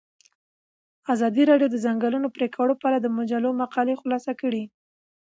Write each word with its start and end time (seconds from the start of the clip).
ازادي 1.13 1.43
راډیو 1.51 1.69
د 1.71 1.73
د 1.73 1.81
ځنګلونو 1.85 2.27
پرېکول 2.35 2.69
په 2.77 2.85
اړه 2.89 2.97
د 3.01 3.07
مجلو 3.17 3.49
مقالو 3.61 3.99
خلاصه 4.01 4.31
کړې. 4.41 4.63